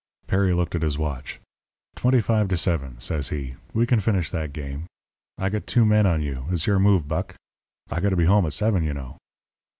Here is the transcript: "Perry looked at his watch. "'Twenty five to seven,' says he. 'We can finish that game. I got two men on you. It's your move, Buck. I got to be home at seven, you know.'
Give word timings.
"Perry 0.25 0.51
looked 0.51 0.73
at 0.73 0.81
his 0.81 0.97
watch. 0.97 1.39
"'Twenty 1.95 2.21
five 2.21 2.47
to 2.47 2.57
seven,' 2.57 2.99
says 2.99 3.29
he. 3.29 3.53
'We 3.75 3.85
can 3.85 3.99
finish 3.99 4.31
that 4.31 4.51
game. 4.51 4.87
I 5.37 5.49
got 5.49 5.67
two 5.67 5.85
men 5.85 6.07
on 6.07 6.23
you. 6.23 6.47
It's 6.49 6.65
your 6.65 6.79
move, 6.79 7.07
Buck. 7.07 7.35
I 7.91 7.99
got 7.99 8.09
to 8.09 8.15
be 8.17 8.25
home 8.25 8.47
at 8.47 8.53
seven, 8.53 8.83
you 8.83 8.95
know.' 8.95 9.17